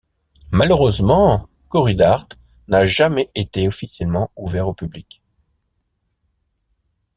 Malheureusement, 0.49 1.47
Corridart 1.69 2.27
n'a 2.67 2.85
jamais 2.85 3.29
été 3.35 3.67
officiellement 3.67 4.31
ouvert 4.35 4.67
au 4.67 4.73
public. 4.73 5.21